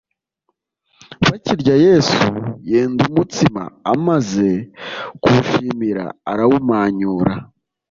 [1.27, 2.23] Bakirya Yesu
[2.71, 3.63] yenda umutsima
[3.93, 4.49] amaze
[5.21, 7.33] kuwushimira arawumanyura,